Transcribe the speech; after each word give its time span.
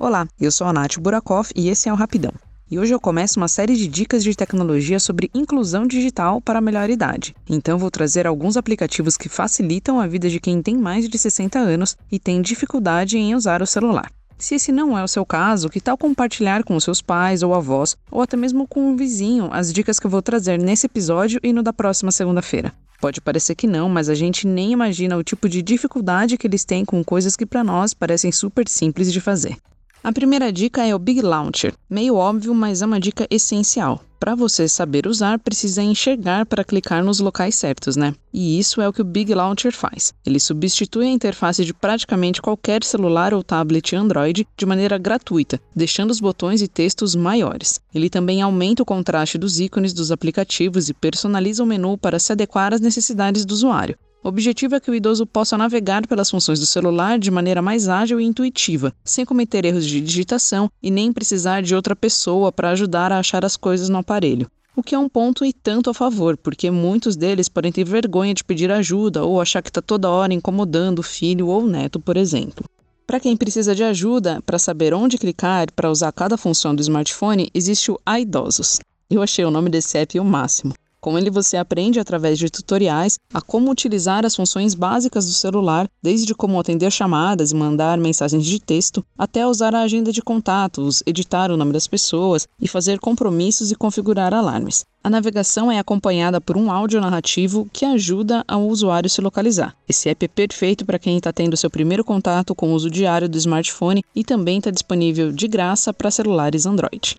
Olá, 0.00 0.28
eu 0.40 0.52
sou 0.52 0.64
a 0.68 0.72
Nath 0.72 0.96
Burakoff 1.00 1.52
e 1.56 1.68
esse 1.68 1.88
é 1.88 1.92
o 1.92 1.96
Rapidão. 1.96 2.30
E 2.70 2.78
hoje 2.78 2.94
eu 2.94 3.00
começo 3.00 3.40
uma 3.40 3.48
série 3.48 3.74
de 3.74 3.88
dicas 3.88 4.22
de 4.22 4.32
tecnologia 4.32 5.00
sobre 5.00 5.28
inclusão 5.34 5.88
digital 5.88 6.40
para 6.40 6.60
a 6.60 6.62
melhor 6.62 6.88
idade. 6.88 7.34
Então 7.50 7.76
vou 7.76 7.90
trazer 7.90 8.24
alguns 8.24 8.56
aplicativos 8.56 9.16
que 9.16 9.28
facilitam 9.28 9.98
a 10.00 10.06
vida 10.06 10.30
de 10.30 10.38
quem 10.38 10.62
tem 10.62 10.76
mais 10.76 11.08
de 11.08 11.18
60 11.18 11.58
anos 11.58 11.96
e 12.12 12.20
tem 12.20 12.40
dificuldade 12.40 13.18
em 13.18 13.34
usar 13.34 13.60
o 13.60 13.66
celular. 13.66 14.08
Se 14.38 14.54
esse 14.54 14.70
não 14.70 14.96
é 14.96 15.02
o 15.02 15.08
seu 15.08 15.26
caso, 15.26 15.68
que 15.68 15.80
tal 15.80 15.98
compartilhar 15.98 16.62
com 16.62 16.78
seus 16.78 17.02
pais 17.02 17.42
ou 17.42 17.52
avós, 17.52 17.96
ou 18.08 18.22
até 18.22 18.36
mesmo 18.36 18.68
com 18.68 18.92
um 18.92 18.94
vizinho, 18.94 19.48
as 19.50 19.72
dicas 19.72 19.98
que 19.98 20.06
eu 20.06 20.10
vou 20.12 20.22
trazer 20.22 20.60
nesse 20.60 20.86
episódio 20.86 21.40
e 21.42 21.52
no 21.52 21.60
da 21.60 21.72
próxima 21.72 22.12
segunda-feira? 22.12 22.72
Pode 23.00 23.20
parecer 23.20 23.56
que 23.56 23.66
não, 23.66 23.88
mas 23.88 24.08
a 24.08 24.14
gente 24.14 24.46
nem 24.46 24.70
imagina 24.70 25.16
o 25.16 25.24
tipo 25.24 25.48
de 25.48 25.60
dificuldade 25.60 26.38
que 26.38 26.46
eles 26.46 26.64
têm 26.64 26.84
com 26.84 27.02
coisas 27.02 27.34
que 27.34 27.44
para 27.44 27.64
nós 27.64 27.92
parecem 27.92 28.30
super 28.30 28.68
simples 28.68 29.12
de 29.12 29.20
fazer. 29.20 29.56
A 30.02 30.12
primeira 30.12 30.52
dica 30.52 30.86
é 30.86 30.94
o 30.94 30.98
Big 30.98 31.20
Launcher. 31.20 31.74
Meio 31.90 32.14
óbvio, 32.14 32.54
mas 32.54 32.82
é 32.82 32.86
uma 32.86 33.00
dica 33.00 33.26
essencial. 33.30 34.00
Para 34.20 34.34
você 34.34 34.68
saber 34.68 35.06
usar, 35.06 35.38
precisa 35.38 35.82
enxergar 35.82 36.46
para 36.46 36.64
clicar 36.64 37.04
nos 37.04 37.20
locais 37.20 37.54
certos, 37.54 37.96
né? 37.96 38.14
E 38.32 38.58
isso 38.58 38.80
é 38.80 38.88
o 38.88 38.92
que 38.92 39.02
o 39.02 39.04
Big 39.04 39.32
Launcher 39.34 39.72
faz. 39.72 40.12
Ele 40.26 40.40
substitui 40.40 41.06
a 41.06 41.10
interface 41.10 41.64
de 41.64 41.74
praticamente 41.74 42.42
qualquer 42.42 42.82
celular 42.84 43.34
ou 43.34 43.42
tablet 43.42 43.94
Android 43.94 44.46
de 44.56 44.66
maneira 44.66 44.98
gratuita, 44.98 45.60
deixando 45.74 46.10
os 46.10 46.20
botões 46.20 46.62
e 46.62 46.68
textos 46.68 47.14
maiores. 47.14 47.80
Ele 47.94 48.08
também 48.08 48.40
aumenta 48.40 48.82
o 48.82 48.86
contraste 48.86 49.36
dos 49.36 49.60
ícones 49.60 49.92
dos 49.92 50.10
aplicativos 50.10 50.88
e 50.88 50.94
personaliza 50.94 51.62
o 51.62 51.66
menu 51.66 51.96
para 51.98 52.18
se 52.18 52.32
adequar 52.32 52.72
às 52.72 52.80
necessidades 52.80 53.44
do 53.44 53.52
usuário. 53.52 53.96
O 54.22 54.28
objetivo 54.28 54.74
é 54.74 54.80
que 54.80 54.90
o 54.90 54.94
idoso 54.94 55.24
possa 55.24 55.56
navegar 55.56 56.06
pelas 56.06 56.30
funções 56.30 56.58
do 56.58 56.66
celular 56.66 57.18
de 57.18 57.30
maneira 57.30 57.62
mais 57.62 57.88
ágil 57.88 58.20
e 58.20 58.24
intuitiva, 58.24 58.92
sem 59.04 59.24
cometer 59.24 59.64
erros 59.64 59.86
de 59.86 60.00
digitação 60.00 60.70
e 60.82 60.90
nem 60.90 61.12
precisar 61.12 61.62
de 61.62 61.74
outra 61.74 61.94
pessoa 61.94 62.50
para 62.50 62.70
ajudar 62.70 63.12
a 63.12 63.20
achar 63.20 63.44
as 63.44 63.56
coisas 63.56 63.88
no 63.88 63.98
aparelho. 63.98 64.50
O 64.74 64.82
que 64.82 64.94
é 64.94 64.98
um 64.98 65.08
ponto 65.08 65.44
e 65.44 65.52
tanto 65.52 65.88
a 65.90 65.94
favor, 65.94 66.36
porque 66.36 66.70
muitos 66.70 67.16
deles 67.16 67.48
podem 67.48 67.72
ter 67.72 67.84
vergonha 67.84 68.34
de 68.34 68.44
pedir 68.44 68.70
ajuda 68.70 69.24
ou 69.24 69.40
achar 69.40 69.62
que 69.62 69.70
está 69.70 69.80
toda 69.80 70.10
hora 70.10 70.34
incomodando 70.34 70.98
o 70.98 71.02
filho 71.02 71.48
ou 71.48 71.62
o 71.62 71.68
neto, 71.68 72.00
por 72.00 72.16
exemplo. 72.16 72.64
Para 73.06 73.20
quem 73.20 73.36
precisa 73.36 73.74
de 73.74 73.82
ajuda 73.82 74.42
para 74.44 74.58
saber 74.58 74.92
onde 74.92 75.16
clicar 75.16 75.72
para 75.72 75.90
usar 75.90 76.12
cada 76.12 76.36
função 76.36 76.74
do 76.74 76.82
smartphone, 76.82 77.50
existe 77.54 77.90
o 77.90 77.98
iDosos. 78.20 78.80
Eu 79.08 79.22
achei 79.22 79.44
o 79.44 79.50
nome 79.50 79.70
desse 79.70 79.96
app 79.96 80.20
o 80.20 80.24
máximo. 80.24 80.74
Com 81.00 81.16
ele 81.16 81.30
você 81.30 81.56
aprende 81.56 82.00
através 82.00 82.38
de 82.38 82.50
tutoriais 82.50 83.18
a 83.32 83.40
como 83.40 83.70
utilizar 83.70 84.26
as 84.26 84.34
funções 84.34 84.74
básicas 84.74 85.26
do 85.26 85.32
celular, 85.32 85.88
desde 86.02 86.34
como 86.34 86.58
atender 86.58 86.90
chamadas 86.90 87.52
e 87.52 87.54
mandar 87.54 87.96
mensagens 87.98 88.44
de 88.44 88.58
texto, 88.58 89.04
até 89.16 89.46
usar 89.46 89.74
a 89.74 89.82
agenda 89.82 90.10
de 90.12 90.20
contatos, 90.20 91.02
editar 91.06 91.52
o 91.52 91.56
nome 91.56 91.72
das 91.72 91.86
pessoas 91.86 92.48
e 92.60 92.66
fazer 92.66 92.98
compromissos 92.98 93.70
e 93.70 93.76
configurar 93.76 94.34
alarmes. 94.34 94.84
A 95.02 95.08
navegação 95.08 95.70
é 95.70 95.78
acompanhada 95.78 96.40
por 96.40 96.56
um 96.56 96.70
áudio 96.70 97.00
narrativo 97.00 97.70
que 97.72 97.84
ajuda 97.84 98.44
ao 98.48 98.66
usuário 98.66 99.08
se 99.08 99.20
localizar. 99.20 99.76
Esse 99.88 100.08
app 100.08 100.24
é 100.24 100.28
perfeito 100.28 100.84
para 100.84 100.98
quem 100.98 101.16
está 101.16 101.32
tendo 101.32 101.56
seu 101.56 101.70
primeiro 101.70 102.04
contato 102.04 102.54
com 102.54 102.72
o 102.72 102.74
uso 102.74 102.90
diário 102.90 103.28
do 103.28 103.38
smartphone 103.38 104.02
e 104.14 104.24
também 104.24 104.58
está 104.58 104.70
disponível 104.70 105.30
de 105.30 105.46
graça 105.46 105.94
para 105.94 106.10
celulares 106.10 106.66
Android. 106.66 107.16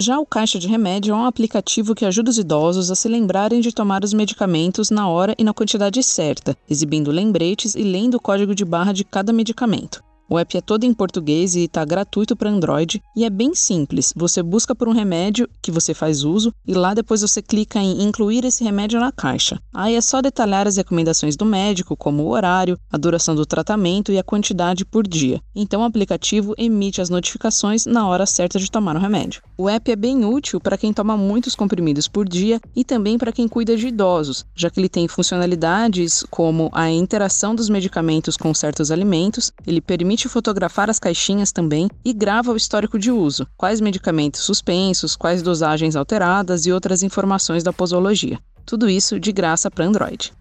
Já 0.00 0.16
o 0.20 0.24
Caixa 0.24 0.60
de 0.60 0.68
Remédio 0.68 1.12
é 1.12 1.16
um 1.16 1.24
aplicativo 1.24 1.92
que 1.92 2.04
ajuda 2.04 2.30
os 2.30 2.38
idosos 2.38 2.88
a 2.88 2.94
se 2.94 3.08
lembrarem 3.08 3.60
de 3.60 3.72
tomar 3.72 4.04
os 4.04 4.12
medicamentos 4.12 4.92
na 4.92 5.08
hora 5.08 5.34
e 5.36 5.42
na 5.42 5.52
quantidade 5.52 6.00
certa, 6.04 6.56
exibindo 6.70 7.10
lembretes 7.10 7.74
e 7.74 7.82
lendo 7.82 8.14
o 8.14 8.20
código 8.20 8.54
de 8.54 8.64
barra 8.64 8.92
de 8.92 9.02
cada 9.02 9.32
medicamento. 9.32 10.00
O 10.30 10.38
app 10.38 10.58
é 10.58 10.60
todo 10.60 10.84
em 10.84 10.92
português 10.92 11.54
e 11.54 11.64
está 11.64 11.82
gratuito 11.86 12.36
para 12.36 12.50
Android 12.50 13.02
e 13.16 13.24
é 13.24 13.30
bem 13.30 13.54
simples. 13.54 14.12
Você 14.14 14.42
busca 14.42 14.74
por 14.74 14.86
um 14.86 14.92
remédio 14.92 15.48
que 15.62 15.70
você 15.70 15.94
faz 15.94 16.22
uso 16.22 16.52
e 16.66 16.74
lá 16.74 16.92
depois 16.92 17.22
você 17.22 17.40
clica 17.40 17.78
em 17.78 18.02
incluir 18.02 18.44
esse 18.44 18.62
remédio 18.62 19.00
na 19.00 19.10
caixa. 19.10 19.58
Aí 19.72 19.94
é 19.94 20.00
só 20.02 20.20
detalhar 20.20 20.66
as 20.66 20.76
recomendações 20.76 21.34
do 21.34 21.46
médico, 21.46 21.96
como 21.96 22.24
o 22.24 22.28
horário, 22.28 22.78
a 22.92 22.98
duração 22.98 23.34
do 23.34 23.46
tratamento 23.46 24.12
e 24.12 24.18
a 24.18 24.22
quantidade 24.22 24.84
por 24.84 25.08
dia. 25.08 25.40
Então 25.56 25.80
o 25.80 25.84
aplicativo 25.84 26.54
emite 26.58 27.00
as 27.00 27.08
notificações 27.08 27.86
na 27.86 28.06
hora 28.06 28.26
certa 28.26 28.58
de 28.58 28.70
tomar 28.70 28.96
o 28.96 29.00
remédio. 29.00 29.40
O 29.56 29.66
app 29.66 29.90
é 29.90 29.96
bem 29.96 30.26
útil 30.26 30.60
para 30.60 30.76
quem 30.76 30.92
toma 30.92 31.16
muitos 31.16 31.54
comprimidos 31.54 32.06
por 32.06 32.28
dia 32.28 32.60
e 32.76 32.84
também 32.84 33.16
para 33.16 33.32
quem 33.32 33.48
cuida 33.48 33.74
de 33.78 33.88
idosos, 33.88 34.44
já 34.54 34.68
que 34.68 34.78
ele 34.78 34.90
tem 34.90 35.08
funcionalidades 35.08 36.22
como 36.30 36.68
a 36.74 36.90
interação 36.90 37.54
dos 37.54 37.70
medicamentos 37.70 38.36
com 38.36 38.52
certos 38.52 38.90
alimentos, 38.90 39.50
ele 39.66 39.80
permite 39.80 40.17
permite 40.18 40.28
fotografar 40.28 40.90
as 40.90 40.98
caixinhas 40.98 41.52
também 41.52 41.88
e 42.04 42.12
grava 42.12 42.50
o 42.50 42.56
histórico 42.56 42.98
de 42.98 43.12
uso, 43.12 43.46
quais 43.56 43.80
medicamentos 43.80 44.40
suspensos, 44.40 45.14
quais 45.14 45.42
dosagens 45.42 45.94
alteradas 45.94 46.66
e 46.66 46.72
outras 46.72 47.04
informações 47.04 47.62
da 47.62 47.72
posologia. 47.72 48.38
Tudo 48.66 48.90
isso 48.90 49.20
de 49.20 49.30
graça 49.30 49.70
para 49.70 49.84
Android. 49.84 50.32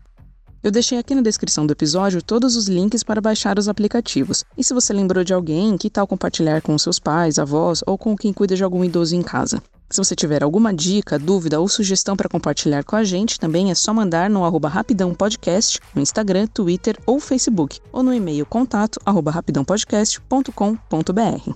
Eu 0.63 0.71
deixei 0.71 0.97
aqui 0.97 1.13
na 1.13 1.21
descrição 1.21 1.67
do 1.67 1.73
episódio 1.73 2.23
todos 2.23 2.55
os 2.55 2.67
links 2.67 3.03
para 3.03 3.21
baixar 3.21 3.59
os 3.59 3.69
aplicativos. 3.69 4.43
E 4.57 4.63
se 4.63 4.73
você 4.73 4.91
lembrou 4.91 5.23
de 5.23 5.33
alguém, 5.33 5.77
que 5.77 5.91
tal 5.91 6.07
compartilhar 6.07 6.61
com 6.61 6.75
seus 6.77 6.97
pais, 6.97 7.37
avós 7.37 7.83
ou 7.85 7.97
com 7.97 8.17
quem 8.17 8.33
cuida 8.33 8.55
de 8.55 8.63
algum 8.63 8.83
idoso 8.83 9.15
em 9.15 9.21
casa? 9.21 9.61
Se 9.89 10.03
você 10.03 10.15
tiver 10.15 10.43
alguma 10.43 10.73
dica, 10.73 11.17
dúvida 11.17 11.61
ou 11.61 11.69
sugestão 11.69 12.15
para 12.15 12.27
compartilhar 12.27 12.83
com 12.83 12.97
a 12.97 13.05
gente, 13.05 13.39
também 13.39 13.71
é 13.71 13.75
só 13.75 13.93
mandar 13.93 14.29
no 14.29 14.43
arroba 14.43 14.67
Rapidão 14.67 15.13
Podcast, 15.13 15.79
no 15.95 16.01
Instagram, 16.01 16.45
Twitter 16.47 16.99
ou 17.05 17.21
Facebook, 17.21 17.79
ou 17.91 18.03
no 18.03 18.13
e-mail 18.13 18.45
contato 18.45 18.99
arroba 19.05 19.31
rapidãopodcast.com.br. 19.31 21.51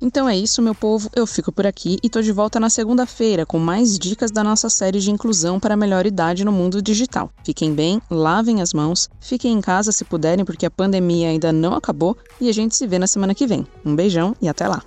Então 0.00 0.28
é 0.28 0.36
isso, 0.36 0.62
meu 0.62 0.74
povo. 0.74 1.10
Eu 1.14 1.26
fico 1.26 1.52
por 1.52 1.66
aqui 1.66 1.98
e 2.02 2.08
tô 2.08 2.22
de 2.22 2.32
volta 2.32 2.58
na 2.58 2.70
segunda-feira 2.70 3.46
com 3.46 3.58
mais 3.58 3.98
dicas 3.98 4.30
da 4.30 4.44
nossa 4.44 4.68
série 4.68 5.00
de 5.00 5.10
inclusão 5.10 5.60
para 5.60 5.74
a 5.74 5.76
melhor 5.76 6.06
idade 6.06 6.44
no 6.44 6.52
mundo 6.52 6.82
digital. 6.82 7.30
Fiquem 7.44 7.74
bem, 7.74 8.00
lavem 8.08 8.60
as 8.60 8.72
mãos, 8.72 9.08
fiquem 9.20 9.52
em 9.52 9.60
casa 9.60 9.92
se 9.92 10.04
puderem, 10.04 10.44
porque 10.44 10.66
a 10.66 10.70
pandemia 10.70 11.28
ainda 11.28 11.52
não 11.52 11.74
acabou 11.74 12.16
e 12.40 12.48
a 12.48 12.52
gente 12.52 12.76
se 12.76 12.86
vê 12.86 12.98
na 12.98 13.06
semana 13.06 13.34
que 13.34 13.46
vem. 13.46 13.66
Um 13.84 13.94
beijão 13.94 14.34
e 14.40 14.48
até 14.48 14.68
lá! 14.68 14.82